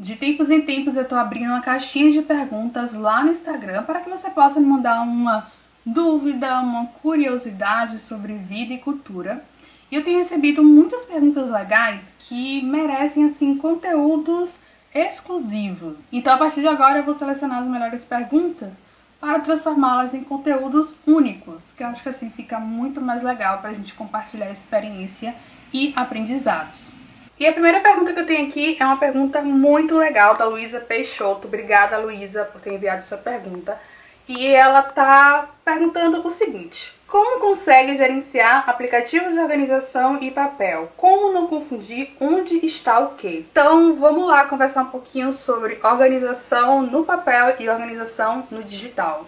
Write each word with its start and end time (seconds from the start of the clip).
De 0.00 0.16
tempos 0.16 0.48
em 0.48 0.62
tempos 0.62 0.96
eu 0.96 1.06
tô 1.06 1.14
abrindo 1.14 1.50
uma 1.50 1.60
caixinha 1.60 2.10
de 2.10 2.22
perguntas 2.22 2.94
lá 2.94 3.22
no 3.22 3.32
Instagram 3.32 3.82
para 3.82 4.00
que 4.00 4.08
você 4.08 4.30
possa 4.30 4.58
me 4.58 4.64
mandar 4.64 5.02
uma 5.02 5.46
dúvida, 5.84 6.58
uma 6.60 6.86
curiosidade 6.86 7.98
sobre 7.98 8.32
vida 8.32 8.72
e 8.72 8.78
cultura. 8.78 9.44
E 9.90 9.94
eu 9.94 10.02
tenho 10.02 10.16
recebido 10.16 10.62
muitas 10.62 11.04
perguntas 11.04 11.50
legais 11.50 12.14
que 12.18 12.62
merecem 12.62 13.26
assim 13.26 13.54
conteúdos 13.58 14.58
exclusivos. 14.94 15.98
Então 16.10 16.32
a 16.32 16.38
partir 16.38 16.62
de 16.62 16.68
agora 16.68 17.00
eu 17.00 17.04
vou 17.04 17.12
selecionar 17.12 17.58
as 17.58 17.68
melhores 17.68 18.02
perguntas 18.02 18.80
para 19.20 19.40
transformá-las 19.40 20.14
em 20.14 20.24
conteúdos 20.24 20.94
únicos, 21.06 21.72
que 21.76 21.82
eu 21.82 21.88
acho 21.88 22.02
que 22.02 22.08
assim 22.08 22.30
fica 22.30 22.58
muito 22.58 23.02
mais 23.02 23.22
legal 23.22 23.58
para 23.58 23.68
a 23.68 23.74
gente 23.74 23.92
compartilhar 23.92 24.50
experiência 24.50 25.34
e 25.70 25.92
aprendizados. 25.94 26.99
E 27.40 27.46
a 27.46 27.54
primeira 27.54 27.80
pergunta 27.80 28.12
que 28.12 28.20
eu 28.20 28.26
tenho 28.26 28.46
aqui 28.46 28.76
é 28.78 28.84
uma 28.84 28.98
pergunta 28.98 29.40
muito 29.40 29.96
legal 29.96 30.36
da 30.36 30.44
Luísa 30.44 30.78
Peixoto. 30.78 31.48
Obrigada, 31.48 31.96
Luísa, 31.96 32.44
por 32.44 32.60
ter 32.60 32.74
enviado 32.74 33.02
sua 33.02 33.16
pergunta. 33.16 33.80
E 34.28 34.46
ela 34.48 34.82
tá 34.82 35.48
perguntando 35.64 36.20
o 36.26 36.30
seguinte: 36.30 36.94
como 37.08 37.40
consegue 37.40 37.96
gerenciar 37.96 38.68
aplicativos 38.68 39.32
de 39.32 39.40
organização 39.40 40.22
e 40.22 40.30
papel? 40.30 40.92
Como 40.98 41.32
não 41.32 41.46
confundir 41.46 42.10
onde 42.20 42.56
está 42.56 43.00
o 43.00 43.14
quê? 43.14 43.42
Então 43.50 43.94
vamos 43.94 44.28
lá 44.28 44.44
conversar 44.44 44.82
um 44.82 44.90
pouquinho 44.90 45.32
sobre 45.32 45.80
organização 45.82 46.82
no 46.82 47.04
papel 47.06 47.56
e 47.58 47.70
organização 47.70 48.46
no 48.50 48.62
digital. 48.62 49.24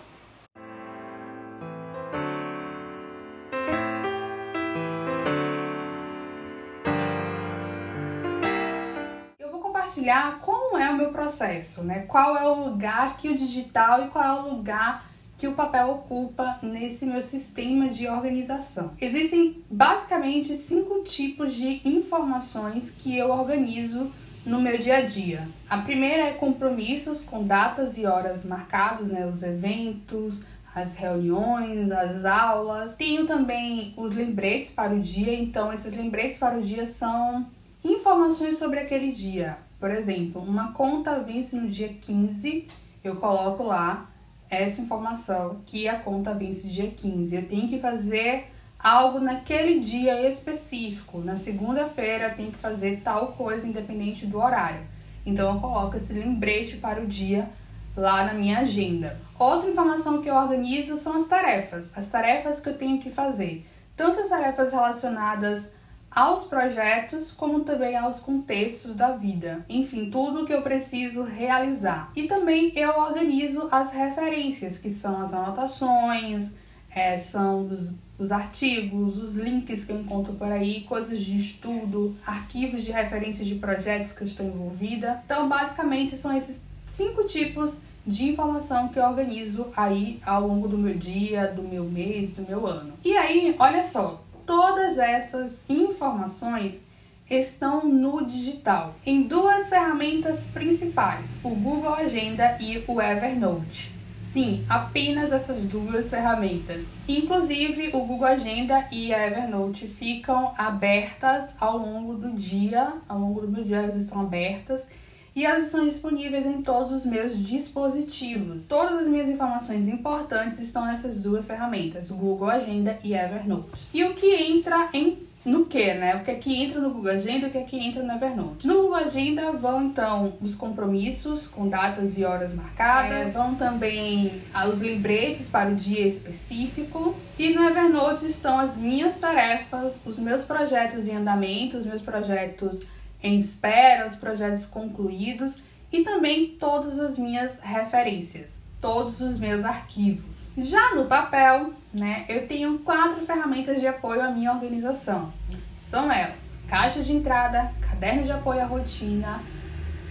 Compartilhar 10.02 10.40
como 10.40 10.76
é 10.76 10.90
o 10.90 10.96
meu 10.96 11.10
processo, 11.10 11.82
né? 11.82 12.00
Qual 12.08 12.36
é 12.36 12.46
o 12.46 12.68
lugar 12.68 13.16
que 13.16 13.28
o 13.28 13.36
digital 13.36 14.04
e 14.04 14.08
qual 14.08 14.24
é 14.24 14.40
o 14.40 14.54
lugar 14.54 15.06
que 15.38 15.46
o 15.48 15.52
papel 15.52 15.90
ocupa 15.90 16.58
nesse 16.62 17.04
meu 17.04 17.20
sistema 17.20 17.88
de 17.88 18.06
organização. 18.06 18.92
Existem 19.00 19.60
basicamente 19.68 20.54
cinco 20.54 21.02
tipos 21.02 21.52
de 21.52 21.80
informações 21.84 22.90
que 22.90 23.16
eu 23.16 23.28
organizo 23.28 24.12
no 24.46 24.60
meu 24.60 24.78
dia 24.78 24.98
a 24.98 25.00
dia. 25.00 25.48
A 25.68 25.78
primeira 25.78 26.28
é 26.28 26.32
compromissos 26.32 27.22
com 27.22 27.44
datas 27.44 27.98
e 27.98 28.06
horas 28.06 28.44
marcados, 28.44 29.08
né, 29.08 29.26
os 29.26 29.42
eventos, 29.42 30.44
as 30.72 30.94
reuniões, 30.94 31.90
as 31.90 32.24
aulas. 32.24 32.94
Tenho 32.94 33.26
também 33.26 33.94
os 33.96 34.12
lembretes 34.12 34.70
para 34.70 34.94
o 34.94 35.00
dia, 35.00 35.34
então 35.34 35.72
esses 35.72 35.92
lembretes 35.96 36.38
para 36.38 36.56
o 36.56 36.62
dia 36.62 36.86
são 36.86 37.46
informações 37.84 38.58
sobre 38.58 38.78
aquele 38.78 39.10
dia. 39.10 39.58
Por 39.82 39.90
exemplo, 39.90 40.40
uma 40.40 40.72
conta 40.72 41.18
vence 41.18 41.56
no 41.56 41.68
dia 41.68 41.88
15, 41.88 42.68
eu 43.02 43.16
coloco 43.16 43.64
lá 43.64 44.08
essa 44.48 44.80
informação 44.80 45.60
que 45.66 45.88
a 45.88 45.98
conta 45.98 46.32
vence 46.32 46.68
dia 46.68 46.88
15. 46.88 47.34
Eu 47.34 47.48
tenho 47.48 47.66
que 47.66 47.80
fazer 47.80 48.46
algo 48.78 49.18
naquele 49.18 49.80
dia 49.80 50.24
específico. 50.28 51.18
Na 51.18 51.34
segunda-feira 51.34 52.28
eu 52.28 52.36
tenho 52.36 52.52
que 52.52 52.58
fazer 52.58 53.00
tal 53.02 53.32
coisa 53.32 53.66
independente 53.66 54.24
do 54.24 54.38
horário. 54.38 54.82
Então 55.26 55.52
eu 55.52 55.60
coloco 55.60 55.96
esse 55.96 56.12
lembrete 56.12 56.76
para 56.76 57.02
o 57.02 57.06
dia 57.08 57.50
lá 57.96 58.24
na 58.24 58.34
minha 58.34 58.58
agenda. 58.58 59.18
Outra 59.36 59.68
informação 59.68 60.22
que 60.22 60.30
eu 60.30 60.36
organizo 60.36 60.96
são 60.96 61.16
as 61.16 61.26
tarefas, 61.26 61.90
as 61.98 62.06
tarefas 62.06 62.60
que 62.60 62.68
eu 62.68 62.78
tenho 62.78 63.00
que 63.00 63.10
fazer. 63.10 63.66
Tanto 63.96 64.20
as 64.20 64.28
tarefas 64.28 64.70
relacionadas 64.70 65.66
aos 66.14 66.44
projetos, 66.44 67.30
como 67.30 67.60
também 67.60 67.96
aos 67.96 68.20
contextos 68.20 68.94
da 68.94 69.12
vida. 69.12 69.64
Enfim, 69.68 70.10
tudo 70.10 70.44
que 70.44 70.52
eu 70.52 70.62
preciso 70.62 71.24
realizar. 71.24 72.10
E 72.14 72.24
também 72.24 72.72
eu 72.76 72.90
organizo 72.90 73.68
as 73.70 73.92
referências, 73.92 74.78
que 74.78 74.90
são 74.90 75.20
as 75.20 75.32
anotações, 75.32 76.52
é, 76.94 77.16
são 77.16 77.66
os, 77.66 77.92
os 78.18 78.30
artigos, 78.30 79.16
os 79.16 79.34
links 79.34 79.84
que 79.84 79.92
eu 79.92 80.00
encontro 80.00 80.34
por 80.34 80.50
aí, 80.50 80.82
coisas 80.82 81.20
de 81.20 81.38
estudo, 81.38 82.16
arquivos 82.26 82.82
de 82.82 82.92
referências 82.92 83.46
de 83.46 83.54
projetos 83.54 84.12
que 84.12 84.22
eu 84.22 84.26
estou 84.26 84.46
envolvida. 84.46 85.22
Então, 85.24 85.48
basicamente, 85.48 86.14
são 86.14 86.36
esses 86.36 86.62
cinco 86.86 87.24
tipos 87.24 87.78
de 88.06 88.24
informação 88.28 88.88
que 88.88 88.98
eu 88.98 89.04
organizo 89.04 89.68
aí 89.76 90.20
ao 90.26 90.46
longo 90.46 90.68
do 90.68 90.76
meu 90.76 90.94
dia, 90.94 91.46
do 91.46 91.62
meu 91.62 91.84
mês, 91.84 92.32
do 92.32 92.42
meu 92.42 92.66
ano. 92.66 92.92
E 93.04 93.16
aí, 93.16 93.54
olha 93.58 93.82
só, 93.82 94.21
Todas 94.46 94.98
essas 94.98 95.62
informações 95.68 96.82
estão 97.30 97.86
no 97.88 98.24
digital, 98.24 98.94
em 99.06 99.22
duas 99.22 99.68
ferramentas 99.68 100.44
principais, 100.52 101.38
o 101.42 101.50
Google 101.50 101.94
Agenda 101.94 102.58
e 102.60 102.84
o 102.86 103.00
Evernote. 103.00 103.92
Sim, 104.20 104.64
apenas 104.68 105.30
essas 105.30 105.64
duas 105.64 106.08
ferramentas. 106.08 106.86
Inclusive, 107.06 107.90
o 107.92 108.00
Google 108.00 108.28
Agenda 108.28 108.88
e 108.90 109.12
a 109.12 109.26
Evernote 109.26 109.86
ficam 109.86 110.54
abertas 110.56 111.54
ao 111.60 111.76
longo 111.76 112.14
do 112.14 112.32
dia, 112.32 112.94
ao 113.06 113.18
longo 113.18 113.46
do 113.46 113.62
dia 113.62 113.76
elas 113.78 113.96
estão 113.96 114.22
abertas 114.22 114.86
e 115.34 115.44
elas 115.46 115.66
estão 115.66 115.84
disponíveis 115.84 116.46
em 116.46 116.62
todos 116.62 116.92
os 116.92 117.04
meus 117.04 117.36
dispositivos. 117.38 118.66
Todas 118.66 119.02
as 119.02 119.08
minhas 119.08 119.28
informações 119.28 119.88
importantes 119.88 120.58
estão 120.58 120.84
nessas 120.84 121.18
duas 121.18 121.46
ferramentas, 121.46 122.10
Google 122.10 122.50
Agenda 122.50 122.98
e 123.02 123.14
Evernote. 123.14 123.88
E 123.92 124.04
o 124.04 124.14
que 124.14 124.34
entra 124.34 124.88
em 124.92 125.32
no 125.44 125.66
que, 125.66 125.92
né? 125.94 126.16
O 126.16 126.22
que 126.22 126.30
é 126.30 126.34
que 126.36 126.54
entra 126.54 126.80
no 126.80 126.90
Google 126.90 127.12
Agenda 127.12 127.46
e 127.46 127.48
o 127.48 127.52
que 127.52 127.58
é 127.58 127.62
que 127.62 127.76
entra 127.76 128.02
no 128.02 128.12
Evernote. 128.12 128.66
No 128.66 128.74
Google 128.82 128.94
Agenda 128.94 129.50
vão 129.52 129.82
então 129.82 130.34
os 130.40 130.54
compromissos 130.54 131.48
com 131.48 131.68
datas 131.68 132.16
e 132.16 132.24
horas 132.24 132.54
marcadas, 132.54 133.28
é. 133.28 133.30
vão 133.30 133.54
também 133.54 134.40
ah, 134.54 134.68
os 134.68 134.80
lembretes 134.80 135.48
para 135.48 135.70
o 135.70 135.74
dia 135.74 136.06
específico. 136.06 137.16
E 137.38 137.50
no 137.50 137.64
Evernote 137.64 138.24
estão 138.24 138.58
as 138.58 138.76
minhas 138.76 139.16
tarefas, 139.16 139.98
os 140.04 140.18
meus 140.18 140.44
projetos 140.44 141.08
em 141.08 141.16
andamento, 141.16 141.76
os 141.76 141.84
meus 141.84 142.00
projetos 142.00 142.82
em 143.22 143.38
espera, 143.38 144.08
os 144.08 144.14
projetos 144.14 144.66
concluídos 144.66 145.56
e 145.92 146.02
também 146.02 146.56
todas 146.58 146.98
as 146.98 147.18
minhas 147.18 147.60
referências, 147.60 148.62
todos 148.80 149.20
os 149.20 149.38
meus 149.38 149.64
arquivos. 149.64 150.48
Já 150.56 150.94
no 150.94 151.04
papel, 151.04 151.72
né, 151.92 152.24
eu 152.28 152.48
tenho 152.48 152.78
quatro 152.80 153.24
ferramentas 153.24 153.80
de 153.80 153.86
apoio 153.86 154.22
à 154.22 154.30
minha 154.30 154.52
organização. 154.52 155.32
São 155.78 156.10
elas: 156.10 156.56
caixa 156.66 157.02
de 157.02 157.12
entrada, 157.12 157.72
caderno 157.80 158.24
de 158.24 158.32
apoio 158.32 158.62
à 158.62 158.64
rotina, 158.64 159.42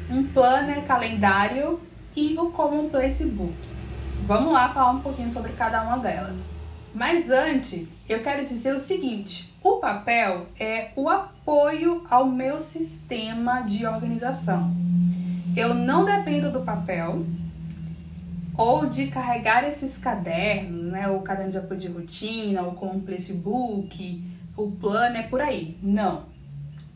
um 0.09 0.23
planner 0.27 0.83
calendário 0.85 1.79
e 2.16 2.38
o 2.38 2.51
Common 2.51 2.89
Place 2.89 3.25
Book. 3.25 3.55
Vamos 4.25 4.53
lá 4.53 4.69
falar 4.73 4.91
um 4.91 5.01
pouquinho 5.01 5.31
sobre 5.31 5.53
cada 5.53 5.81
uma 5.83 5.97
delas. 5.97 6.47
Mas 6.94 7.29
antes, 7.29 7.88
eu 8.07 8.22
quero 8.22 8.44
dizer 8.44 8.75
o 8.75 8.79
seguinte: 8.79 9.53
o 9.63 9.78
papel 9.78 10.47
é 10.59 10.91
o 10.96 11.07
apoio 11.07 12.06
ao 12.09 12.28
meu 12.28 12.59
sistema 12.59 13.62
de 13.62 13.85
organização. 13.85 14.75
Eu 15.56 15.74
não 15.74 16.06
dependo 16.06 16.51
do 16.51 16.62
papel 16.62 17.25
ou 18.57 18.85
de 18.85 19.07
carregar 19.07 19.68
esses 19.68 19.97
cadernos, 19.97 20.91
né? 20.91 21.07
O 21.07 21.22
caderno 21.22 21.51
de 21.51 21.57
apoio 21.57 21.80
de 21.80 21.88
rotina, 21.88 22.62
o 22.63 22.74
Complete 22.74 23.34
Book, 23.34 24.24
o 24.56 24.72
plano 24.72 25.18
é 25.18 25.24
por 25.24 25.41
aí. 25.41 25.78
Não. 25.81 26.31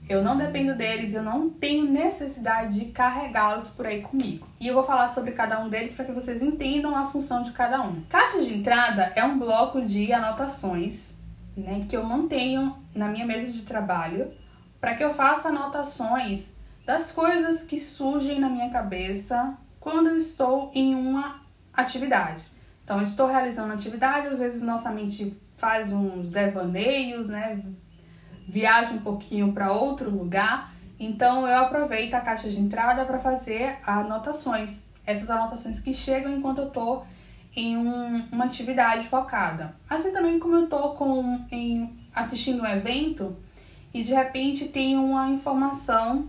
Eu 0.08 0.24
não 0.24 0.38
dependo 0.38 0.76
deles, 0.76 1.14
eu 1.14 1.24
não 1.24 1.50
tenho 1.50 1.90
necessidade 1.90 2.80
de 2.80 2.86
carregá-los 2.92 3.70
por 3.70 3.88
aí 3.88 4.02
comigo. 4.02 4.48
E 4.60 4.68
eu 4.68 4.76
vou 4.76 4.84
falar 4.84 5.08
sobre 5.08 5.32
cada 5.32 5.60
um 5.60 5.68
deles 5.68 5.94
para 5.94 6.06
que 6.06 6.12
vocês 6.12 6.44
entendam 6.44 6.96
a 6.96 7.08
função 7.08 7.42
de 7.42 7.52
cada 7.52 7.82
um. 7.82 8.04
Caixa 8.04 8.42
de 8.42 8.54
entrada 8.54 9.12
é 9.16 9.24
um 9.24 9.40
bloco 9.40 9.82
de 9.82 10.14
anotações, 10.14 11.12
né, 11.58 11.82
que 11.90 11.98
eu 11.98 12.04
mantenho 12.04 12.78
na 12.94 13.08
minha 13.08 13.26
mesa 13.26 13.52
de 13.52 13.64
trabalho 13.64 14.32
para 14.80 14.94
que 14.94 15.04
eu 15.04 15.12
faça 15.12 15.50
anotações 15.50 16.54
das 16.86 17.12
coisas 17.12 17.64
que 17.64 17.80
surgem 17.80 18.40
na 18.40 18.48
minha 18.48 18.70
cabeça 18.70 19.58
quando 19.80 20.10
eu 20.10 20.18
estou 20.18 20.72
em 20.76 20.94
uma 20.94 21.42
atividade. 21.74 22.44
Então, 22.84 22.98
eu 22.98 23.04
estou 23.04 23.26
realizando 23.26 23.74
atividade, 23.74 24.28
às 24.28 24.38
vezes 24.38 24.62
nossa 24.62 24.92
mente 24.92 25.36
faz 25.58 25.92
uns 25.92 26.30
devaneios, 26.30 27.30
né? 27.30 27.64
Viaja 28.48 28.92
um 28.94 29.00
pouquinho 29.00 29.52
para 29.52 29.72
outro 29.72 30.10
lugar, 30.10 30.74
então 31.00 31.48
eu 31.48 31.58
aproveito 31.58 32.14
a 32.14 32.22
caixa 32.22 32.50
de 32.50 32.60
entrada 32.60 33.04
para 33.06 33.20
fazer 33.20 33.78
anotações. 33.86 34.82
Essas 35.06 35.30
anotações 35.30 35.80
que 35.80 35.94
chegam 35.94 36.36
enquanto 36.36 36.60
eu 36.60 36.68
estou 36.68 37.06
em 37.56 37.78
um, 37.78 38.28
uma 38.32 38.46
atividade 38.46 39.08
focada. 39.08 39.76
Assim 39.90 40.12
também 40.12 40.40
como 40.40 40.56
eu 40.56 40.64
estou 40.66 40.94
com, 40.94 41.46
em, 41.52 41.92
assistindo 42.14 42.64
um 42.64 42.66
evento 42.66 43.36
e 43.94 44.04
de 44.04 44.14
repente 44.14 44.68
tem 44.68 44.98
uma 44.98 45.30
informação 45.30 46.28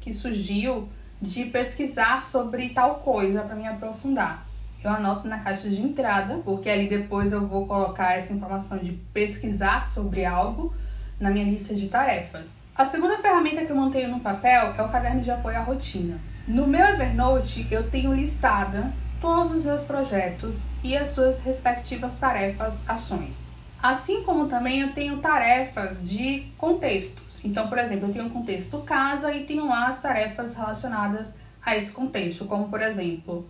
que 0.00 0.12
surgiu 0.12 0.88
de 1.20 1.46
pesquisar 1.46 2.22
sobre 2.22 2.68
tal 2.70 2.96
coisa 2.96 3.42
para 3.42 3.56
me 3.56 3.66
aprofundar. 3.66 4.46
Eu 4.82 4.90
anoto 4.90 5.26
na 5.26 5.40
caixa 5.40 5.68
de 5.68 5.80
entrada, 5.80 6.40
porque 6.44 6.68
ali 6.68 6.88
depois 6.88 7.32
eu 7.32 7.46
vou 7.46 7.66
colocar 7.66 8.16
essa 8.16 8.32
informação 8.32 8.78
de 8.78 8.92
pesquisar 9.12 9.86
sobre 9.86 10.24
algo 10.24 10.72
na 11.20 11.30
minha 11.30 11.44
lista 11.44 11.74
de 11.74 11.88
tarefas. 11.88 12.50
A 12.74 12.86
segunda 12.86 13.18
ferramenta 13.18 13.64
que 13.64 13.72
eu 13.72 13.76
mantenho 13.76 14.10
no 14.10 14.20
papel 14.20 14.74
é 14.78 14.82
o 14.82 14.88
caderno 14.88 15.20
de 15.20 15.30
apoio 15.30 15.56
à 15.56 15.60
rotina. 15.60 16.20
No 16.46 16.66
meu 16.66 16.84
Evernote 16.84 17.66
eu 17.70 17.90
tenho 17.90 18.14
listada 18.14 18.92
todos 19.20 19.52
os 19.52 19.64
meus 19.64 19.82
projetos 19.82 20.60
e 20.82 20.96
as 20.96 21.08
suas 21.08 21.40
respectivas 21.40 22.16
tarefas, 22.16 22.78
ações. 22.88 23.44
Assim 23.82 24.22
como 24.22 24.46
também 24.46 24.80
eu 24.80 24.92
tenho 24.92 25.18
tarefas 25.18 26.02
de 26.08 26.52
contextos. 26.56 27.40
Então, 27.44 27.68
por 27.68 27.78
exemplo, 27.78 28.08
eu 28.08 28.12
tenho 28.12 28.24
um 28.26 28.30
contexto 28.30 28.78
casa 28.78 29.32
e 29.32 29.44
tenho 29.44 29.66
lá 29.66 29.86
as 29.86 30.00
tarefas 30.00 30.54
relacionadas 30.56 31.32
a 31.64 31.76
esse 31.76 31.92
contexto, 31.92 32.44
como 32.46 32.68
por 32.68 32.80
exemplo, 32.80 33.48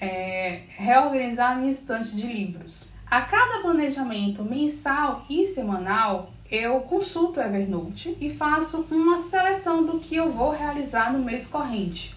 é, 0.00 0.62
reorganizar 0.76 1.58
minha 1.58 1.70
estante 1.70 2.14
de 2.14 2.26
livros. 2.26 2.84
A 3.10 3.22
cada 3.22 3.60
planejamento 3.60 4.42
mensal 4.42 5.24
e 5.28 5.46
semanal, 5.46 6.30
eu 6.52 6.80
consulto 6.80 7.40
o 7.40 7.42
Evernote 7.42 8.14
e 8.20 8.28
faço 8.28 8.86
uma 8.90 9.16
seleção 9.16 9.86
do 9.86 9.98
que 9.98 10.14
eu 10.14 10.30
vou 10.30 10.50
realizar 10.50 11.10
no 11.10 11.20
mês 11.20 11.46
corrente. 11.46 12.14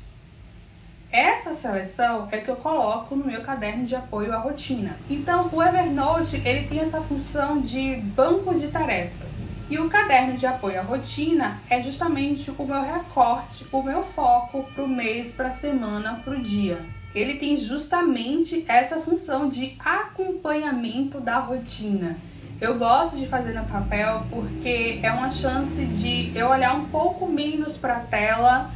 Essa 1.10 1.54
seleção 1.54 2.28
é 2.30 2.40
que 2.40 2.50
eu 2.50 2.58
coloco 2.58 3.16
no 3.16 3.26
meu 3.26 3.42
caderno 3.44 3.86
de 3.86 3.96
apoio 3.96 4.34
à 4.34 4.38
rotina. 4.38 5.00
Então, 5.10 5.50
o 5.54 5.64
Evernote 5.64 6.42
ele 6.44 6.68
tem 6.68 6.82
essa 6.82 7.00
função 7.00 7.62
de 7.62 7.96
banco 7.96 8.54
de 8.54 8.68
tarefas. 8.68 9.40
E 9.70 9.80
o 9.80 9.88
caderno 9.88 10.38
de 10.38 10.46
apoio 10.46 10.82
à 10.82 10.84
rotina 10.84 11.62
é 11.70 11.82
justamente 11.82 12.52
o 12.58 12.66
meu 12.66 12.82
recorte, 12.82 13.66
o 13.72 13.82
meu 13.82 14.04
foco 14.04 14.64
para 14.76 14.84
o 14.84 14.88
mês, 14.90 15.32
para 15.32 15.48
a 15.48 15.52
semana, 15.52 16.22
para 16.26 16.34
o 16.34 16.44
dia 16.44 16.86
ele 17.16 17.36
tem 17.36 17.56
justamente 17.56 18.66
essa 18.68 19.00
função 19.00 19.48
de 19.48 19.78
acompanhamento 19.80 21.22
da 21.22 21.40
rotina. 21.40 22.18
Eu 22.60 22.78
gosto 22.78 23.18
de 23.18 23.28
fazer 23.28 23.54
no 23.54 23.66
papel 23.66 24.24
porque 24.30 25.02
é 25.04 25.12
uma 25.12 25.30
chance 25.30 25.86
de 25.86 26.32
eu 26.34 26.48
olhar 26.48 26.74
um 26.76 26.86
pouco 26.86 27.28
menos 27.28 27.76
para 27.76 27.98
a 27.98 28.00
tela, 28.00 28.72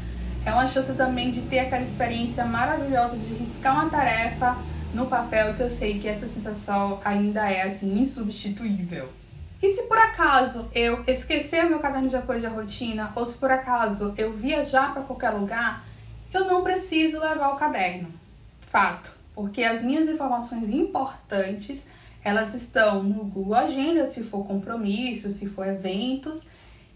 é 0.46 0.52
uma 0.52 0.68
chance 0.68 0.92
também 0.94 1.32
de 1.32 1.42
ter 1.44 1.60
aquela 1.60 1.82
experiência 1.82 2.44
maravilhosa 2.44 3.16
de 3.16 3.34
riscar 3.36 3.76
uma 3.76 3.90
tarefa 3.90 4.58
no 4.94 5.06
papel 5.06 5.54
que 5.54 5.62
eu 5.62 5.70
sei 5.70 5.98
que 5.98 6.10
essa 6.10 6.28
sensação 6.28 7.00
ainda 7.06 7.50
é 7.50 7.62
assim 7.62 8.02
insubstituível. 8.02 9.08
E 9.62 9.74
se 9.74 9.84
por 9.84 9.98
acaso 9.98 10.70
eu 10.74 11.04
esquecer 11.08 11.66
o 11.66 11.70
meu 11.70 11.80
caderno 11.80 12.10
de 12.10 12.18
apoio 12.18 12.42
de 12.42 12.48
rotina 12.48 13.14
ou 13.16 13.26
se 13.26 13.38
por 13.38 13.50
acaso 13.50 14.14
eu 14.18 14.34
viajar 14.34 14.94
para 14.94 15.04
qualquer 15.04 15.30
lugar, 15.30 15.86
eu 16.34 16.46
não 16.46 16.64
preciso 16.64 17.20
levar 17.20 17.54
o 17.54 17.56
caderno. 17.56 18.10
Fato, 18.60 19.12
porque 19.34 19.64
as 19.64 19.82
minhas 19.82 20.08
informações 20.08 20.70
importantes, 20.70 21.86
elas 22.24 22.54
estão 22.54 23.04
no 23.04 23.26
Google 23.26 23.56
Agenda, 23.56 24.10
se 24.10 24.24
for 24.24 24.46
compromisso, 24.46 25.30
se 25.30 25.48
for 25.48 25.68
eventos, 25.68 26.46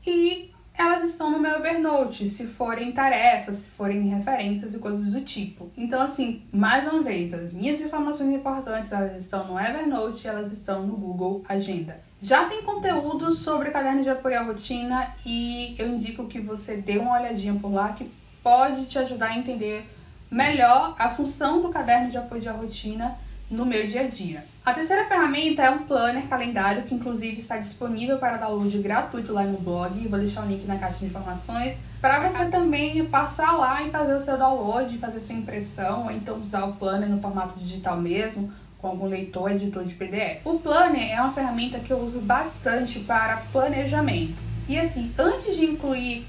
e 0.05 0.51
elas 0.75 1.03
estão 1.03 1.29
no 1.29 1.39
meu 1.39 1.55
Evernote, 1.55 2.27
se 2.27 2.47
forem 2.47 2.91
tarefas, 2.91 3.57
se 3.57 3.67
forem 3.67 4.09
referências 4.09 4.73
e 4.73 4.79
coisas 4.79 5.05
do 5.05 5.21
tipo. 5.21 5.71
Então, 5.77 6.01
assim, 6.01 6.43
mais 6.51 6.91
uma 6.91 7.03
vez, 7.03 7.33
as 7.33 7.53
minhas 7.53 7.79
informações 7.79 8.33
importantes, 8.33 8.91
elas 8.91 9.21
estão 9.21 9.47
no 9.47 9.59
Evernote, 9.59 10.27
elas 10.27 10.51
estão 10.51 10.85
no 10.85 10.95
Google 10.95 11.43
Agenda. 11.47 12.01
Já 12.19 12.45
tem 12.45 12.63
conteúdo 12.63 13.33
sobre 13.33 13.69
caderno 13.69 14.01
de 14.01 14.09
apoio 14.09 14.39
à 14.39 14.43
rotina 14.43 15.13
e 15.25 15.75
eu 15.77 15.89
indico 15.89 16.25
que 16.25 16.39
você 16.39 16.77
dê 16.77 16.97
uma 16.97 17.19
olhadinha 17.19 17.53
por 17.53 17.71
lá 17.71 17.93
que 17.93 18.09
pode 18.41 18.85
te 18.85 18.97
ajudar 18.97 19.27
a 19.27 19.37
entender 19.37 19.85
melhor 20.31 20.95
a 20.97 21.09
função 21.09 21.61
do 21.61 21.69
caderno 21.69 22.09
de 22.09 22.17
apoio 22.17 22.41
de 22.41 22.49
rotina 22.49 23.17
no 23.49 23.65
meu 23.65 23.85
dia 23.85 24.01
a 24.01 24.07
dia. 24.07 24.52
A 24.65 24.73
terceira 24.73 25.03
ferramenta 25.03 25.61
é 25.61 25.69
um 25.69 25.79
planner 25.79 26.25
calendário 26.29 26.83
que 26.83 26.95
inclusive 26.95 27.37
está 27.37 27.57
disponível 27.57 28.17
para 28.17 28.37
download 28.37 28.77
gratuito 28.77 29.33
lá 29.33 29.43
no 29.43 29.57
blog. 29.57 30.07
Vou 30.07 30.17
deixar 30.17 30.45
o 30.45 30.47
link 30.47 30.65
na 30.65 30.77
caixa 30.77 30.99
de 30.99 31.07
informações 31.07 31.77
para 31.99 32.29
você 32.29 32.45
também 32.45 33.03
passar 33.07 33.57
lá 33.57 33.83
e 33.83 33.91
fazer 33.91 34.13
o 34.13 34.23
seu 34.23 34.37
download, 34.37 34.97
fazer 34.99 35.19
sua 35.19 35.35
impressão, 35.35 36.05
ou 36.05 36.11
então 36.11 36.41
usar 36.41 36.63
o 36.63 36.73
planner 36.75 37.09
no 37.09 37.19
formato 37.19 37.59
digital 37.59 37.99
mesmo, 37.99 38.53
com 38.77 38.87
algum 38.87 39.05
leitor, 39.05 39.51
editor 39.51 39.83
de 39.83 39.95
PDF. 39.95 40.39
O 40.45 40.57
planner 40.57 41.11
é 41.11 41.19
uma 41.19 41.31
ferramenta 41.31 41.79
que 41.79 41.91
eu 41.91 41.99
uso 41.99 42.21
bastante 42.21 43.01
para 43.01 43.43
planejamento. 43.51 44.35
E 44.69 44.79
assim, 44.79 45.13
antes 45.19 45.57
de 45.57 45.65
incluir 45.65 46.25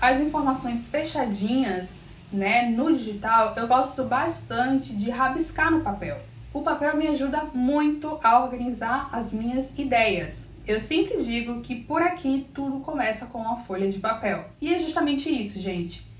as 0.00 0.18
informações 0.18 0.88
fechadinhas 0.88 1.90
né, 2.32 2.68
no 2.68 2.92
digital, 2.92 3.54
eu 3.56 3.68
gosto 3.68 4.02
bastante 4.02 4.92
de 4.92 5.08
rabiscar 5.08 5.70
no 5.70 5.82
papel. 5.82 6.20
O 6.56 6.62
papel 6.62 6.96
me 6.96 7.06
ajuda 7.06 7.50
muito 7.52 8.18
a 8.24 8.42
organizar 8.42 9.10
as 9.12 9.30
minhas 9.30 9.70
ideias. 9.76 10.48
Eu 10.66 10.80
sempre 10.80 11.22
digo 11.22 11.60
que 11.60 11.74
por 11.74 12.00
aqui 12.00 12.48
tudo 12.54 12.80
começa 12.80 13.26
com 13.26 13.40
uma 13.40 13.58
folha 13.58 13.90
de 13.92 13.98
papel. 13.98 14.46
E 14.58 14.72
é 14.72 14.78
justamente 14.78 15.28
isso, 15.28 15.60
gente. 15.60 16.10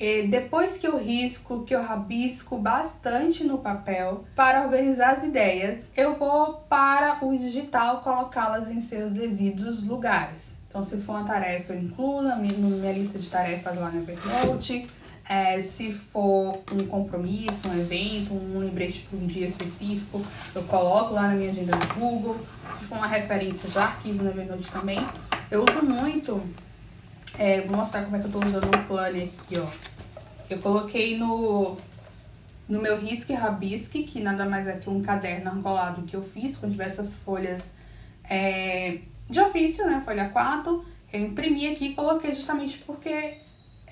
E 0.00 0.26
depois 0.26 0.76
que 0.76 0.84
eu 0.84 0.98
risco, 0.98 1.62
que 1.62 1.72
eu 1.72 1.80
rabisco 1.80 2.58
bastante 2.58 3.44
no 3.44 3.58
papel 3.58 4.24
para 4.34 4.64
organizar 4.64 5.12
as 5.12 5.22
ideias, 5.22 5.92
eu 5.96 6.16
vou 6.16 6.54
para 6.68 7.24
o 7.24 7.38
digital 7.38 8.00
colocá-las 8.00 8.68
em 8.68 8.80
seus 8.80 9.12
devidos 9.12 9.80
lugares. 9.80 10.52
Então, 10.68 10.82
se 10.82 10.96
for 10.96 11.12
uma 11.12 11.24
tarefa, 11.24 11.72
eu 11.72 11.78
incluo 11.78 12.20
na 12.20 12.34
minha, 12.34 12.58
na 12.58 12.68
minha 12.68 12.92
lista 12.92 13.16
de 13.16 13.30
tarefas 13.30 13.76
lá 13.76 13.90
no 13.90 14.00
Evernote 14.00 14.88
é, 15.28 15.60
se 15.60 15.92
for 15.92 16.62
um 16.72 16.86
compromisso, 16.86 17.68
um 17.68 17.80
evento, 17.80 18.34
um 18.34 18.58
lembrete 18.58 19.06
para 19.08 19.18
um 19.18 19.26
dia 19.26 19.46
específico, 19.46 20.22
eu 20.54 20.62
coloco 20.64 21.14
lá 21.14 21.28
na 21.28 21.34
minha 21.34 21.50
agenda 21.50 21.76
do 21.76 21.94
Google. 21.94 22.38
Se 22.66 22.84
for 22.84 22.98
uma 22.98 23.06
referência, 23.06 23.68
já 23.70 23.84
arquivo 23.84 24.22
no 24.22 24.30
Evernote 24.30 24.70
também. 24.70 25.04
Eu 25.50 25.64
uso 25.64 25.82
muito, 25.82 26.42
é, 27.38 27.62
vou 27.62 27.76
mostrar 27.76 28.02
como 28.04 28.16
é 28.16 28.18
que 28.18 28.26
eu 28.26 28.28
estou 28.28 28.44
usando 28.44 28.74
o 28.74 28.84
planner 28.84 29.28
aqui, 29.28 29.58
ó. 29.58 29.66
Eu 30.50 30.58
coloquei 30.58 31.16
no, 31.16 31.78
no 32.68 32.82
meu 32.82 33.00
Risque 33.00 33.32
Rabisque, 33.32 34.02
que 34.02 34.20
nada 34.20 34.44
mais 34.44 34.66
é 34.66 34.76
que 34.76 34.90
um 34.90 35.00
caderno 35.00 35.50
argolado 35.50 36.02
que 36.02 36.14
eu 36.14 36.22
fiz 36.22 36.56
com 36.58 36.68
diversas 36.68 37.14
folhas 37.14 37.72
é, 38.28 38.98
de 39.28 39.40
ofício, 39.40 39.86
né, 39.86 40.02
folha 40.04 40.28
4. 40.28 40.84
Eu 41.10 41.20
imprimi 41.20 41.68
aqui 41.68 41.86
e 41.86 41.94
coloquei 41.94 42.34
justamente 42.34 42.78
porque 42.78 43.38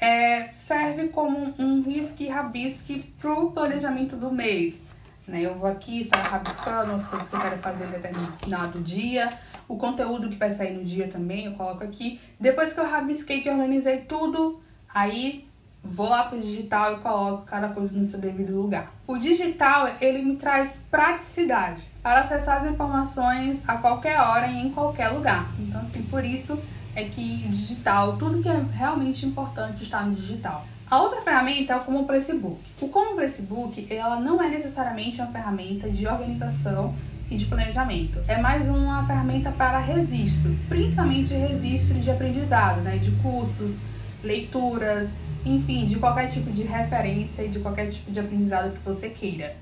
é, 0.03 0.49
serve 0.53 1.09
como 1.11 1.55
um 1.61 1.81
risque 1.81 2.27
rabisque 2.27 3.15
para 3.21 3.33
o 3.33 3.53
planejamento 3.53 4.17
do 4.17 4.33
mês. 4.33 4.83
Né? 5.29 5.43
Eu 5.43 5.55
vou 5.55 5.71
aqui, 5.71 6.03
saio 6.03 6.25
rabiscando 6.25 6.91
as 6.91 7.07
coisas 7.07 7.29
que 7.29 7.37
eu 7.37 7.41
quero 7.41 7.57
fazer 7.59 7.87
em 7.87 7.91
determinado 7.93 8.81
dia, 8.81 9.29
o 9.69 9.77
conteúdo 9.77 10.29
que 10.29 10.35
vai 10.35 10.51
sair 10.51 10.73
no 10.73 10.83
dia 10.83 11.07
também, 11.07 11.47
eu 11.47 11.53
coloco 11.53 11.85
aqui. 11.85 12.21
Depois 12.41 12.73
que 12.73 12.81
eu 12.81 12.85
rabisquei, 12.85 13.43
que 13.43 13.49
eu 13.49 13.53
organizei 13.53 13.99
tudo, 13.99 14.61
aí 14.93 15.49
vou 15.81 16.09
lá 16.09 16.25
pro 16.25 16.41
digital 16.41 16.95
e 16.95 16.97
coloco 16.99 17.45
cada 17.45 17.69
coisa 17.69 17.97
no 17.97 18.05
seu 18.05 18.19
devido 18.19 18.61
lugar. 18.61 18.93
O 19.07 19.17
digital, 19.17 19.89
ele 20.01 20.21
me 20.21 20.35
traz 20.35 20.85
praticidade 20.91 21.81
para 22.03 22.21
acessar 22.21 22.59
as 22.59 22.67
informações 22.67 23.63
a 23.69 23.77
qualquer 23.77 24.19
hora 24.19 24.49
e 24.49 24.67
em 24.67 24.71
qualquer 24.73 25.11
lugar. 25.11 25.49
Então, 25.61 25.81
assim, 25.81 26.03
por 26.03 26.25
isso 26.25 26.61
é 26.95 27.05
que 27.05 27.49
digital, 27.49 28.17
tudo 28.17 28.43
que 28.43 28.49
é 28.49 28.65
realmente 28.73 29.27
importante 29.27 29.83
está 29.83 30.03
no 30.03 30.15
digital. 30.15 30.67
A 30.91 31.01
outra 31.01 31.23
ferramenta 31.23 31.73
é 31.73 31.77
o 31.77 31.81
Common 31.81 32.05
Placebook. 32.05 32.61
O 32.81 32.89
Common 32.89 33.15
Placebook, 33.15 33.87
ela 33.89 34.21
não 34.21 34.43
é 34.43 34.49
necessariamente 34.51 35.21
uma 35.21 35.29
ferramenta 35.29 35.89
de 35.89 36.07
organização 36.07 36.95
e 37.31 37.37
de 37.37 37.47
planejamento. 37.47 38.23
É 38.29 38.39
mais 38.39 38.69
uma 38.69 39.07
ferramenta 39.07 39.51
para 39.53 39.79
registro, 39.79 40.55
principalmente 40.69 41.33
registro 41.33 41.99
de 41.99 42.11
aprendizado, 42.11 42.83
né, 42.83 42.99
de 42.99 43.11
cursos, 43.23 43.79
leituras, 44.23 45.09
enfim, 45.45 45.87
de 45.87 45.97
qualquer 45.97 46.29
tipo 46.29 46.51
de 46.51 46.63
referência 46.63 47.43
e 47.43 47.49
de 47.49 47.59
qualquer 47.61 47.91
tipo 47.91 48.11
de 48.11 48.21
aprendizado 48.21 48.73
que 48.73 48.85
você 48.85 49.09
queira. 49.09 49.57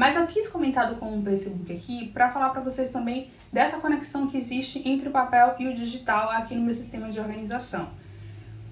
Mas 0.00 0.16
eu 0.16 0.26
quis 0.26 0.48
comentar 0.48 0.88
do 0.88 0.96
Common 0.96 1.20
Placebook 1.20 1.70
aqui 1.70 2.08
para 2.08 2.30
falar 2.30 2.48
para 2.48 2.62
vocês 2.62 2.88
também 2.88 3.30
dessa 3.52 3.76
conexão 3.80 4.26
que 4.26 4.38
existe 4.38 4.80
entre 4.88 5.10
o 5.10 5.12
papel 5.12 5.56
e 5.58 5.68
o 5.68 5.74
digital 5.74 6.30
aqui 6.30 6.54
no 6.54 6.62
meu 6.62 6.72
sistema 6.72 7.12
de 7.12 7.20
organização. 7.20 7.86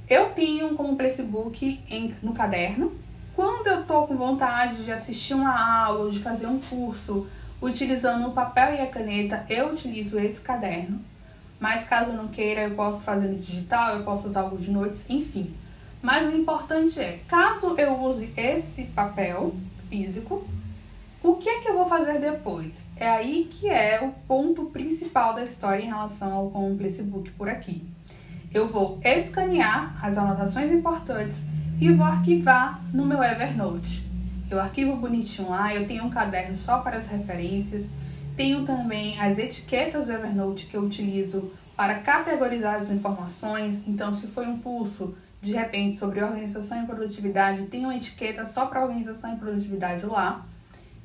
Eu 0.09 0.31
tenho 0.31 0.75
como 0.75 0.97
placebook 0.97 1.85
em, 1.87 2.15
no 2.23 2.33
caderno. 2.33 2.97
Quando 3.37 3.67
eu 3.67 3.85
tô 3.85 4.07
com 4.07 4.17
vontade 4.17 4.83
de 4.83 4.91
assistir 4.91 5.35
uma 5.35 5.85
aula, 5.85 6.11
de 6.11 6.19
fazer 6.19 6.47
um 6.47 6.59
curso, 6.61 7.27
utilizando 7.61 8.29
o 8.29 8.33
papel 8.33 8.77
e 8.77 8.81
a 8.81 8.87
caneta, 8.87 9.45
eu 9.51 9.73
utilizo 9.73 10.19
esse 10.19 10.41
caderno. 10.41 10.99
Mas 11.61 11.85
caso 11.85 12.13
eu 12.13 12.17
não 12.17 12.29
queira, 12.29 12.63
eu 12.63 12.75
posso 12.75 13.05
fazer 13.05 13.29
no 13.29 13.39
digital, 13.39 13.99
eu 13.99 14.03
posso 14.03 14.29
usar 14.29 14.41
algo 14.41 14.57
de 14.57 14.71
noite, 14.71 14.97
enfim. 15.11 15.55
Mas 16.01 16.25
o 16.25 16.35
importante 16.35 16.99
é, 16.99 17.21
caso 17.29 17.75
eu 17.77 18.01
use 18.01 18.33
esse 18.35 18.85
papel 18.85 19.55
físico, 19.91 20.49
o 21.23 21.35
que 21.35 21.49
é 21.49 21.61
que 21.61 21.69
eu 21.69 21.75
vou 21.75 21.87
fazer 21.87 22.19
depois? 22.21 22.85
É 22.97 23.09
aí 23.09 23.49
que 23.51 23.69
é 23.69 24.01
o 24.03 24.13
ponto 24.27 24.67
principal 24.67 25.35
da 25.35 25.43
história 25.43 25.83
em 25.83 25.87
relação 25.87 26.33
ao 26.33 26.51
com 26.51 26.77
Book 26.77 27.31
por 27.33 27.49
aqui. 27.49 27.85
Eu 28.53 28.69
vou 28.69 28.99
escanear 29.05 29.99
as 30.05 30.17
anotações 30.17 30.71
importantes 30.71 31.43
e 31.81 31.93
vou 31.93 32.07
arquivar 32.07 32.81
no 32.93 33.05
meu 33.05 33.23
Evernote. 33.23 34.09
Eu 34.51 34.59
arquivo 34.59 34.97
bonitinho 34.97 35.51
lá, 35.51 35.75
eu 35.75 35.87
tenho 35.87 36.05
um 36.05 36.11
caderno 36.11 36.57
só 36.57 36.79
para 36.79 36.97
as 36.97 37.07
referências, 37.07 37.89
tenho 38.35 38.65
também 38.65 39.21
as 39.21 39.37
etiquetas 39.37 40.07
do 40.07 40.13
Evernote 40.13 40.67
que 40.67 40.77
eu 40.77 40.83
utilizo 40.83 41.53
para 41.77 41.97
categorizar 41.97 42.81
as 42.81 42.91
informações. 42.91 43.83
Então, 43.87 44.15
se 44.15 44.27
foi 44.27 44.47
um 44.47 44.59
pulso, 44.59 45.17
de 45.43 45.53
repente 45.53 45.97
sobre 45.97 46.23
organização 46.23 46.83
e 46.83 46.87
produtividade, 46.87 47.67
tem 47.67 47.85
uma 47.85 47.95
etiqueta 47.95 48.47
só 48.47 48.67
para 48.67 48.83
organização 48.83 49.35
e 49.35 49.37
produtividade 49.37 50.07
lá. 50.07 50.47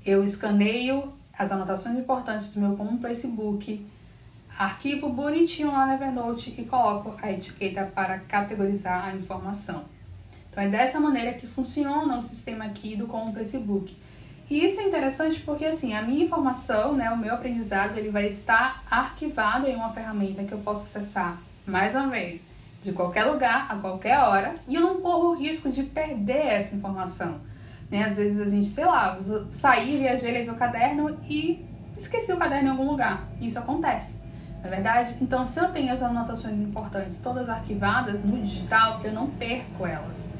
Eu 0.05 0.23
escaneio 0.23 1.13
as 1.37 1.51
anotações 1.51 1.97
importantes 1.97 2.47
do 2.47 2.59
meu 2.59 2.75
como 2.75 2.99
Facebook, 2.99 3.85
arquivo 4.57 5.09
bonitinho 5.09 5.71
lá 5.71 5.87
no 5.87 5.93
Evernote 5.93 6.53
e 6.57 6.65
coloco 6.65 7.15
a 7.21 7.31
etiqueta 7.31 7.85
para 7.85 8.19
categorizar 8.19 9.05
a 9.05 9.15
informação. 9.15 9.85
Então 10.49 10.63
é 10.63 10.67
dessa 10.67 10.99
maneira 10.99 11.33
que 11.33 11.47
funciona 11.47 12.17
o 12.17 12.21
sistema 12.21 12.65
aqui 12.65 12.95
do 12.95 13.07
como 13.07 13.33
Facebook. 13.33 13.97
E 14.49 14.63
isso 14.63 14.79
é 14.79 14.83
interessante 14.83 15.39
porque 15.39 15.65
assim, 15.65 15.95
a 15.95 16.01
minha 16.01 16.25
informação, 16.25 16.93
né, 16.93 17.09
o 17.09 17.17
meu 17.17 17.33
aprendizado, 17.33 17.97
ele 17.97 18.09
vai 18.09 18.27
estar 18.27 18.83
arquivado 18.91 19.67
em 19.67 19.75
uma 19.75 19.89
ferramenta 19.89 20.43
que 20.43 20.51
eu 20.51 20.59
posso 20.59 20.83
acessar 20.83 21.41
mais 21.65 21.95
uma 21.95 22.07
vez 22.07 22.41
de 22.83 22.91
qualquer 22.91 23.23
lugar, 23.23 23.67
a 23.69 23.75
qualquer 23.77 24.19
hora, 24.19 24.53
e 24.67 24.75
eu 24.75 24.81
não 24.81 24.99
corro 24.99 25.29
o 25.29 25.35
risco 25.35 25.69
de 25.69 25.83
perder 25.83 26.47
essa 26.47 26.75
informação. 26.75 27.39
Né? 27.93 28.05
Às 28.05 28.17
vezes 28.17 28.41
a 28.41 28.49
gente, 28.49 28.69
sei 28.69 28.85
lá, 28.85 29.15
sair, 29.51 29.99
viajei, 29.99 30.31
levei 30.31 30.49
o 30.49 30.55
caderno 30.55 31.15
e 31.29 31.63
esqueci 31.95 32.33
o 32.33 32.37
caderno 32.37 32.69
em 32.69 32.71
algum 32.71 32.89
lugar. 32.89 33.29
Isso 33.39 33.59
acontece, 33.59 34.17
não 34.61 34.65
é 34.65 34.67
verdade? 34.67 35.15
Então, 35.21 35.45
se 35.45 35.59
eu 35.59 35.69
tenho 35.69 35.93
as 35.93 36.01
anotações 36.01 36.59
importantes 36.59 37.19
todas 37.19 37.47
arquivadas 37.47 38.23
no 38.23 38.41
digital, 38.41 38.99
eu 39.03 39.13
não 39.13 39.27
perco 39.29 39.85
elas. 39.85 40.31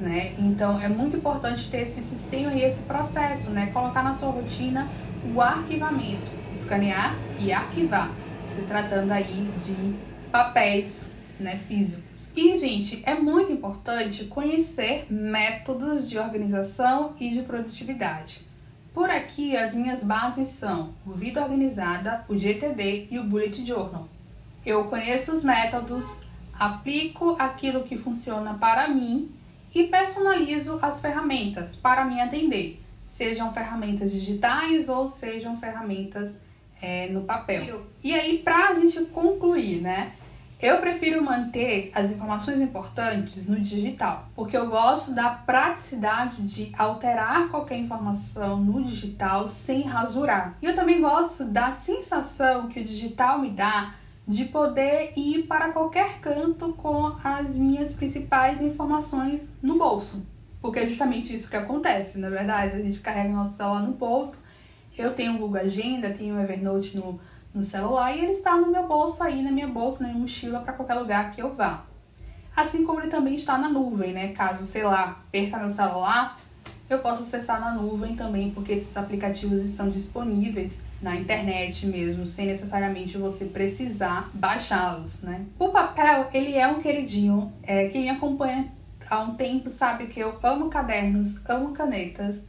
Né? 0.00 0.34
Então, 0.36 0.80
é 0.80 0.88
muito 0.88 1.16
importante 1.16 1.70
ter 1.70 1.82
esse 1.82 2.00
sistema 2.02 2.52
e 2.52 2.64
esse 2.64 2.82
processo, 2.82 3.50
né? 3.50 3.66
Colocar 3.66 4.02
na 4.02 4.12
sua 4.12 4.30
rotina 4.30 4.88
o 5.32 5.40
arquivamento, 5.40 6.32
escanear 6.52 7.14
e 7.38 7.52
arquivar, 7.52 8.10
se 8.48 8.62
tratando 8.62 9.12
aí 9.12 9.48
de 9.64 9.94
papéis 10.32 11.14
né, 11.38 11.56
físicos. 11.56 12.02
E, 12.36 12.54
gente, 12.58 13.02
é 13.06 13.14
muito 13.14 13.50
importante 13.50 14.26
conhecer 14.26 15.06
métodos 15.10 16.06
de 16.06 16.18
organização 16.18 17.14
e 17.18 17.30
de 17.30 17.40
produtividade. 17.40 18.42
Por 18.92 19.08
aqui, 19.08 19.56
as 19.56 19.72
minhas 19.72 20.04
bases 20.04 20.48
são 20.48 20.92
o 21.06 21.12
Vida 21.12 21.42
Organizada, 21.42 22.26
o 22.28 22.36
GTD 22.36 23.08
e 23.10 23.18
o 23.18 23.24
Bullet 23.24 23.64
Journal. 23.64 24.06
Eu 24.66 24.84
conheço 24.84 25.32
os 25.32 25.42
métodos, 25.42 26.04
aplico 26.52 27.36
aquilo 27.38 27.84
que 27.84 27.96
funciona 27.96 28.52
para 28.52 28.86
mim 28.86 29.30
e 29.74 29.84
personalizo 29.84 30.78
as 30.82 31.00
ferramentas 31.00 31.74
para 31.74 32.04
me 32.04 32.20
atender, 32.20 32.82
sejam 33.06 33.50
ferramentas 33.54 34.12
digitais 34.12 34.90
ou 34.90 35.06
sejam 35.06 35.56
ferramentas 35.56 36.36
é, 36.82 37.08
no 37.08 37.22
papel. 37.22 37.86
E 38.04 38.12
aí, 38.14 38.38
para 38.38 38.68
a 38.68 38.74
gente 38.74 39.06
concluir, 39.06 39.80
né? 39.80 40.12
Eu 40.58 40.78
prefiro 40.78 41.22
manter 41.22 41.90
as 41.94 42.10
informações 42.10 42.62
importantes 42.62 43.46
no 43.46 43.60
digital, 43.60 44.30
porque 44.34 44.56
eu 44.56 44.70
gosto 44.70 45.12
da 45.12 45.28
praticidade 45.28 46.42
de 46.42 46.72
alterar 46.78 47.48
qualquer 47.50 47.76
informação 47.76 48.56
no 48.56 48.82
digital 48.82 49.46
sem 49.46 49.82
rasurar. 49.82 50.56
E 50.62 50.66
eu 50.66 50.74
também 50.74 51.02
gosto 51.02 51.44
da 51.44 51.70
sensação 51.70 52.68
que 52.68 52.80
o 52.80 52.84
digital 52.84 53.38
me 53.38 53.50
dá 53.50 53.96
de 54.26 54.46
poder 54.46 55.12
ir 55.14 55.42
para 55.42 55.72
qualquer 55.72 56.20
canto 56.20 56.72
com 56.72 57.14
as 57.22 57.54
minhas 57.54 57.92
principais 57.92 58.62
informações 58.62 59.52
no 59.62 59.76
bolso. 59.76 60.26
Porque 60.62 60.80
é 60.80 60.86
justamente 60.86 61.34
isso 61.34 61.50
que 61.50 61.56
acontece, 61.56 62.18
na 62.18 62.30
verdade. 62.30 62.76
A 62.76 62.82
gente 62.82 63.00
carrega 63.00 63.28
nosso 63.28 63.58
celular 63.58 63.82
no 63.82 63.92
bolso. 63.92 64.42
Eu 64.96 65.12
tenho 65.12 65.34
o 65.34 65.38
Google 65.38 65.60
Agenda, 65.60 66.14
tenho 66.14 66.34
o 66.34 66.40
Evernote 66.40 66.96
no 66.96 67.20
no 67.56 67.62
celular 67.62 68.14
e 68.14 68.20
ele 68.20 68.32
está 68.32 68.54
no 68.56 68.70
meu 68.70 68.86
bolso 68.86 69.22
aí, 69.22 69.42
na 69.42 69.50
minha 69.50 69.66
bolsa, 69.66 70.02
na 70.02 70.10
minha 70.10 70.20
mochila, 70.20 70.60
para 70.60 70.74
qualquer 70.74 70.94
lugar 70.94 71.30
que 71.30 71.40
eu 71.40 71.54
vá. 71.54 71.84
Assim 72.54 72.84
como 72.84 73.00
ele 73.00 73.08
também 73.08 73.34
está 73.34 73.56
na 73.56 73.68
nuvem, 73.68 74.12
né? 74.12 74.28
Caso, 74.28 74.64
sei 74.64 74.84
lá, 74.84 75.22
perca 75.32 75.58
meu 75.58 75.70
celular, 75.70 76.38
eu 76.88 76.98
posso 76.98 77.22
acessar 77.22 77.58
na 77.60 77.72
nuvem 77.72 78.14
também, 78.14 78.50
porque 78.50 78.72
esses 78.72 78.94
aplicativos 78.96 79.60
estão 79.60 79.88
disponíveis 79.88 80.80
na 81.00 81.16
internet 81.16 81.86
mesmo, 81.86 82.26
sem 82.26 82.46
necessariamente 82.46 83.16
você 83.16 83.46
precisar 83.46 84.30
baixá-los, 84.34 85.22
né? 85.22 85.46
O 85.58 85.70
papel, 85.70 86.28
ele 86.32 86.54
é 86.54 86.68
um 86.68 86.80
queridinho, 86.80 87.52
é, 87.62 87.88
quem 87.88 88.02
me 88.02 88.10
acompanha 88.10 88.70
há 89.08 89.20
um 89.22 89.34
tempo 89.34 89.70
sabe 89.70 90.06
que 90.06 90.20
eu 90.20 90.38
amo 90.42 90.68
cadernos, 90.68 91.36
amo 91.46 91.72
canetas, 91.72 92.42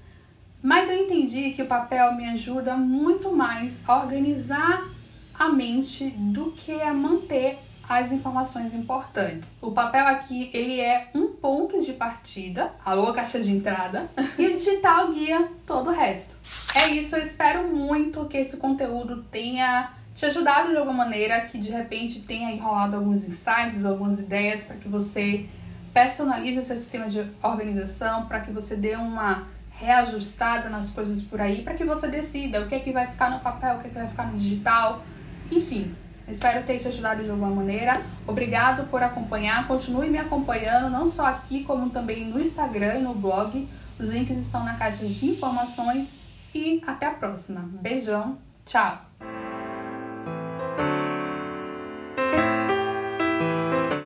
mas 0.62 0.90
eu 0.90 0.98
entendi 0.98 1.52
que 1.52 1.62
o 1.62 1.68
papel 1.68 2.14
me 2.16 2.26
ajuda 2.26 2.76
muito 2.76 3.32
mais 3.32 3.80
a 3.88 4.02
organizar 4.02 4.97
a 5.38 5.50
mente 5.50 6.10
do 6.10 6.52
que 6.52 6.72
a 6.82 6.94
manter 6.94 7.60
as 7.88 8.12
informações 8.12 8.74
importantes. 8.74 9.58
O 9.62 9.72
papel 9.72 10.06
aqui, 10.08 10.50
ele 10.54 10.82
é 10.82 11.10
um 11.16 11.28
ponto 11.28 11.82
de 11.82 11.94
partida, 11.94 12.74
alô 12.84 13.14
caixa 13.14 13.40
de 13.40 13.52
entrada, 13.52 14.10
e 14.38 14.46
o 14.46 14.58
digital 14.58 15.14
guia 15.14 15.48
todo 15.66 15.90
o 15.90 15.94
resto. 15.94 16.38
É 16.76 16.90
isso, 16.90 17.16
eu 17.16 17.26
espero 17.26 17.68
muito 17.70 18.26
que 18.26 18.38
esse 18.38 18.58
conteúdo 18.58 19.24
tenha 19.24 19.94
te 20.14 20.26
ajudado 20.26 20.72
de 20.72 20.78
alguma 20.78 21.06
maneira, 21.06 21.42
que 21.42 21.58
de 21.58 21.70
repente 21.70 22.22
tenha 22.22 22.52
enrolado 22.52 22.96
alguns 22.96 23.24
insights, 23.24 23.86
algumas 23.86 24.20
ideias 24.20 24.64
para 24.64 24.76
que 24.76 24.90
você 24.90 25.48
personalize 25.94 26.60
o 26.60 26.64
seu 26.64 26.76
sistema 26.76 27.08
de 27.08 27.24
organização, 27.42 28.26
para 28.26 28.42
que 28.42 28.52
você 28.52 28.76
dê 28.76 28.96
uma 28.96 29.48
reajustada 29.70 30.70
nas 30.70 30.90
coisas 30.90 31.22
por 31.22 31.40
aí, 31.40 31.64
para 31.64 31.76
que 31.76 31.86
você 31.86 32.08
decida 32.08 32.62
o 32.62 32.68
que 32.68 32.76
é 32.76 32.80
que 32.80 32.92
vai 32.92 33.08
ficar 33.08 33.30
no 33.30 33.40
papel, 33.40 33.76
o 33.76 33.80
que 33.80 33.88
é 33.88 33.90
que 33.90 33.96
vai 33.96 34.08
ficar 34.08 34.32
no 34.32 34.38
digital, 34.38 35.04
enfim, 35.52 35.96
espero 36.28 36.66
ter 36.66 36.80
te 36.80 36.88
ajudado 36.88 37.24
de 37.24 37.30
alguma 37.30 37.50
maneira. 37.50 38.02
Obrigado 38.26 38.88
por 38.90 39.02
acompanhar. 39.02 39.68
Continue 39.68 40.10
me 40.10 40.18
acompanhando, 40.18 40.90
não 40.90 41.06
só 41.06 41.26
aqui, 41.26 41.64
como 41.64 41.90
também 41.90 42.26
no 42.26 42.40
Instagram 42.40 42.96
e 42.96 43.02
no 43.02 43.14
blog. 43.14 43.68
Os 44.00 44.10
links 44.10 44.38
estão 44.38 44.64
na 44.64 44.76
caixa 44.76 45.06
de 45.06 45.26
informações. 45.26 46.14
E 46.54 46.82
até 46.88 47.06
a 47.06 47.12
próxima. 47.12 47.62
Beijão, 47.62 48.38
tchau! 48.66 49.07